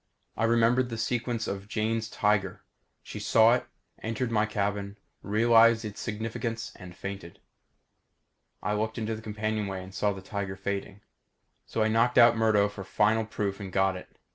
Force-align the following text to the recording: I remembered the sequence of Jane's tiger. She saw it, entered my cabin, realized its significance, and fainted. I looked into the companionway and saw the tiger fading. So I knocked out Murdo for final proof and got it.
I 0.35 0.45
remembered 0.45 0.89
the 0.89 0.97
sequence 0.97 1.45
of 1.47 1.67
Jane's 1.67 2.09
tiger. 2.09 2.63
She 3.03 3.19
saw 3.19 3.53
it, 3.53 3.67
entered 4.01 4.31
my 4.31 4.47
cabin, 4.47 4.97
realized 5.21 5.85
its 5.85 6.01
significance, 6.01 6.71
and 6.75 6.95
fainted. 6.95 7.39
I 8.63 8.73
looked 8.73 8.97
into 8.97 9.15
the 9.15 9.21
companionway 9.21 9.83
and 9.83 9.93
saw 9.93 10.11
the 10.11 10.23
tiger 10.23 10.55
fading. 10.55 11.01
So 11.67 11.83
I 11.83 11.87
knocked 11.87 12.17
out 12.17 12.35
Murdo 12.35 12.67
for 12.67 12.83
final 12.83 13.25
proof 13.27 13.59
and 13.59 13.71
got 13.71 13.95
it. 13.95 14.17